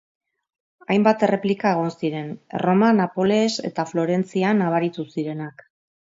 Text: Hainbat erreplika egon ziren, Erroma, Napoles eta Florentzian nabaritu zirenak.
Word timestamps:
Hainbat 0.93 1.25
erreplika 1.25 1.73
egon 1.75 1.91
ziren, 1.91 2.31
Erroma, 2.59 2.89
Napoles 2.99 3.49
eta 3.69 3.85
Florentzian 3.91 4.61
nabaritu 4.63 5.07
zirenak. 5.17 5.63